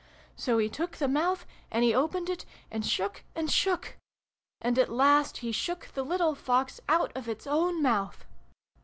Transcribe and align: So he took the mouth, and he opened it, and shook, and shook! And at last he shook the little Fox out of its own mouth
So 0.35 0.57
he 0.57 0.67
took 0.67 0.97
the 0.97 1.07
mouth, 1.07 1.45
and 1.69 1.83
he 1.83 1.93
opened 1.93 2.27
it, 2.27 2.43
and 2.71 2.83
shook, 2.83 3.23
and 3.35 3.51
shook! 3.51 3.99
And 4.59 4.79
at 4.79 4.89
last 4.91 5.37
he 5.45 5.51
shook 5.51 5.89
the 5.93 6.01
little 6.03 6.33
Fox 6.33 6.79
out 6.89 7.11
of 7.15 7.29
its 7.29 7.45
own 7.45 7.83
mouth 7.83 8.25